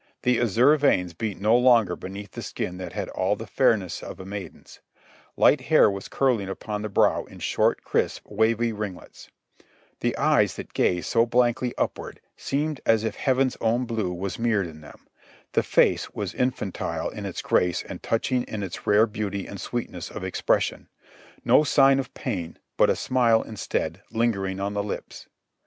[0.23, 4.01] The azure veins beat no longer be neath the skin that had all the fairness
[4.01, 4.79] of a maiden's;
[5.37, 9.29] light hair was curling upon the brow in short, crisp, wavy ringlets;
[9.99, 14.65] the eyes that gazed so blankly upward seemed as if heaven's own blue was mirrored
[14.65, 15.05] in them;
[15.51, 20.09] the face was infantile in its grace and touching in its rare beauty and sweetness
[20.09, 20.89] of expression—
[21.45, 25.27] no sign of pain, but a smile instead, lingering on the lips